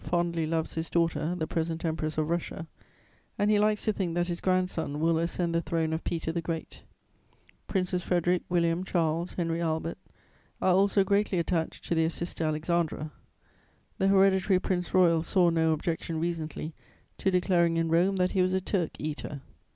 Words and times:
fondly 0.03 0.47
loves 0.47 0.73
his 0.73 0.89
daughter, 0.89 1.35
the 1.35 1.45
present 1.45 1.85
Empress 1.85 2.17
of 2.17 2.27
Russia, 2.27 2.65
and 3.37 3.51
he 3.51 3.59
likes 3.59 3.83
to 3.83 3.93
think 3.93 4.15
that 4.15 4.29
his 4.29 4.41
grandson 4.41 4.99
will 4.99 5.19
ascend 5.19 5.53
the 5.53 5.61
throne 5.61 5.93
of 5.93 6.03
Peter 6.03 6.31
the 6.31 6.41
Great; 6.41 6.81
Princes 7.67 8.01
Frederic, 8.01 8.41
William, 8.49 8.83
Charles, 8.83 9.33
Henry 9.33 9.61
Albert 9.61 9.99
are 10.59 10.73
also 10.73 11.03
greatly 11.03 11.37
attached 11.37 11.85
to 11.85 11.93
their 11.93 12.09
sister 12.09 12.43
Alexandra; 12.45 13.11
the 13.99 14.07
Hereditary 14.07 14.59
Prince 14.59 14.91
Royal 14.91 15.21
saw 15.21 15.51
no 15.51 15.71
objection 15.71 16.19
recently 16.19 16.73
to 17.19 17.29
declaring 17.29 17.77
in 17.77 17.89
Rome 17.89 18.15
that 18.15 18.31
he 18.31 18.41
was 18.41 18.53
a 18.55 18.59
'Turk 18.61 18.99
eater.' 18.99 19.41